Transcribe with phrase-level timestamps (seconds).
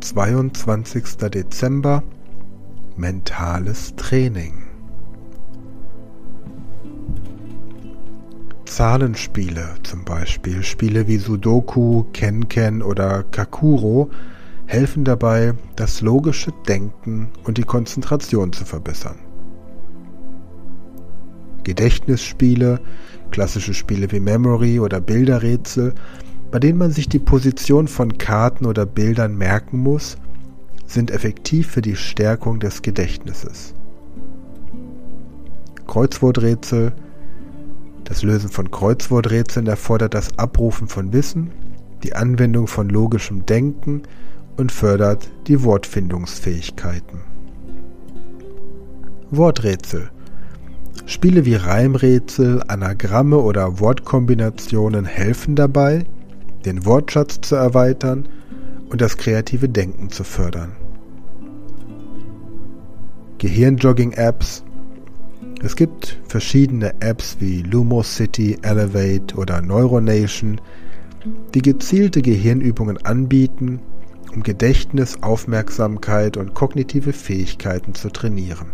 [0.00, 1.28] 22.
[1.30, 2.02] Dezember
[2.96, 4.54] Mentales Training
[8.64, 14.10] Zahlenspiele, zum Beispiel Spiele wie Sudoku, Ken-Ken oder Kakuro,
[14.66, 19.18] helfen dabei, das logische Denken und die Konzentration zu verbessern.
[21.64, 22.80] Gedächtnisspiele,
[23.30, 25.94] klassische Spiele wie Memory oder Bilderrätsel,
[26.50, 30.16] bei denen man sich die Position von Karten oder Bildern merken muss,
[30.86, 33.74] sind effektiv für die Stärkung des Gedächtnisses.
[35.86, 36.92] Kreuzworträtsel
[38.04, 41.50] Das Lösen von Kreuzworträtseln erfordert das Abrufen von Wissen,
[42.02, 44.02] die Anwendung von logischem Denken
[44.56, 47.20] und fördert die Wortfindungsfähigkeiten.
[49.30, 50.10] Worträtsel
[51.06, 56.04] Spiele wie Reimrätsel, Anagramme oder Wortkombinationen helfen dabei,
[56.64, 58.28] den Wortschatz zu erweitern
[58.90, 60.72] und das kreative Denken zu fördern.
[63.38, 64.64] Gehirnjogging-Apps
[65.62, 70.60] Es gibt verschiedene Apps wie Lumosity, Elevate oder Neuronation,
[71.54, 73.80] die gezielte Gehirnübungen anbieten,
[74.34, 78.72] um Gedächtnis, Aufmerksamkeit und kognitive Fähigkeiten zu trainieren.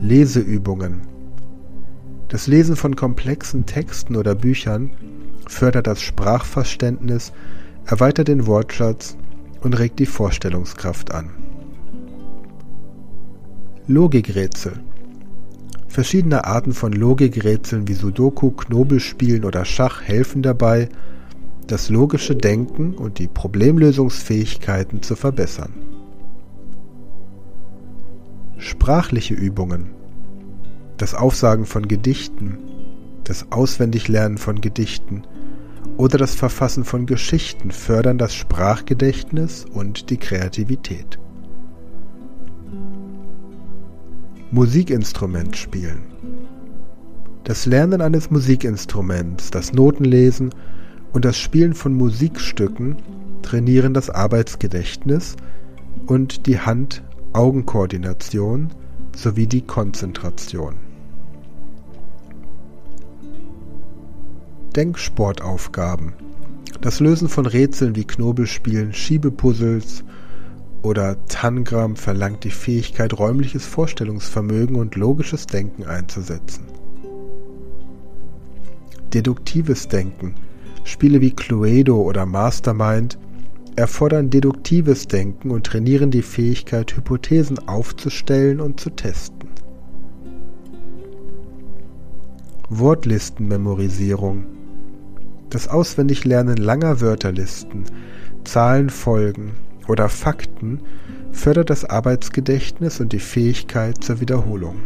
[0.00, 1.02] Leseübungen
[2.28, 4.90] Das Lesen von komplexen Texten oder Büchern
[5.46, 7.32] fördert das Sprachverständnis,
[7.86, 9.16] erweitert den Wortschatz
[9.60, 11.30] und regt die Vorstellungskraft an.
[13.86, 14.80] Logikrätsel
[15.94, 20.88] Verschiedene Arten von Logikrätseln wie Sudoku, Knobelspielen oder Schach helfen dabei,
[21.68, 25.72] das logische Denken und die Problemlösungsfähigkeiten zu verbessern.
[28.58, 29.90] Sprachliche Übungen
[30.96, 32.58] Das Aufsagen von Gedichten,
[33.22, 35.22] das Auswendiglernen von Gedichten
[35.96, 41.18] oder das Verfassen von Geschichten fördern das Sprachgedächtnis und die Kreativität.
[44.50, 46.02] Musikinstrument spielen.
[47.44, 50.50] Das Lernen eines Musikinstruments, das Notenlesen
[51.12, 52.96] und das Spielen von Musikstücken
[53.42, 55.36] trainieren das Arbeitsgedächtnis
[56.06, 58.70] und die Hand-Augen-Koordination
[59.14, 60.93] sowie die Konzentration.
[64.76, 66.14] Denksportaufgaben.
[66.80, 70.02] Das Lösen von Rätseln wie Knobelspielen, Schiebepuzzles
[70.82, 76.64] oder Tangram verlangt die Fähigkeit, räumliches Vorstellungsvermögen und logisches Denken einzusetzen.
[79.14, 80.34] Deduktives Denken.
[80.82, 83.16] Spiele wie Cluedo oder Mastermind
[83.76, 89.48] erfordern deduktives Denken und trainieren die Fähigkeit, Hypothesen aufzustellen und zu testen.
[92.68, 94.63] Wortlistenmemorisierung
[95.50, 97.84] das Auswendiglernen langer Wörterlisten,
[98.44, 99.52] Zahlenfolgen
[99.88, 100.80] oder Fakten
[101.32, 104.76] fördert das Arbeitsgedächtnis und die Fähigkeit zur Wiederholung.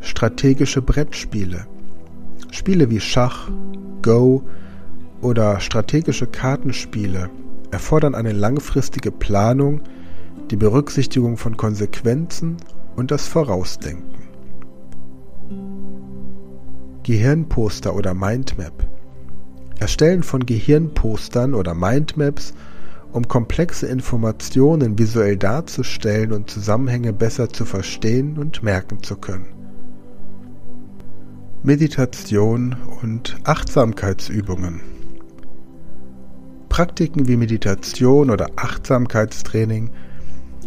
[0.00, 1.66] Strategische Brettspiele.
[2.50, 3.50] Spiele wie Schach,
[4.02, 4.42] Go
[5.20, 7.30] oder strategische Kartenspiele
[7.70, 9.80] erfordern eine langfristige Planung,
[10.50, 12.56] die Berücksichtigung von Konsequenzen
[12.96, 14.27] und das Vorausdenken.
[17.08, 18.86] Gehirnposter oder Mindmap.
[19.78, 22.52] Erstellen von Gehirnpostern oder Mindmaps,
[23.12, 29.46] um komplexe Informationen visuell darzustellen und Zusammenhänge besser zu verstehen und merken zu können.
[31.62, 34.82] Meditation und Achtsamkeitsübungen.
[36.68, 39.92] Praktiken wie Meditation oder Achtsamkeitstraining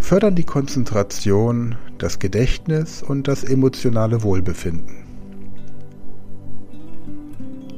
[0.00, 5.03] fördern die Konzentration, das Gedächtnis und das emotionale Wohlbefinden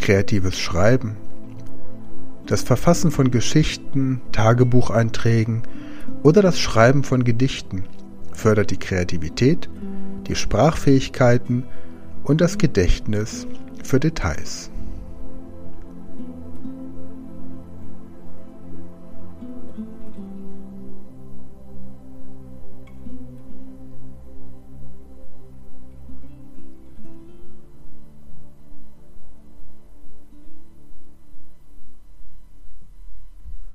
[0.00, 1.16] kreatives Schreiben,
[2.46, 5.62] das Verfassen von Geschichten, Tagebucheinträgen
[6.24, 7.84] oder das Schreiben von Gedichten
[8.32, 9.68] fördert die Kreativität,
[10.26, 11.64] die Sprachfähigkeiten
[12.24, 13.46] und das Gedächtnis
[13.84, 14.70] für Details.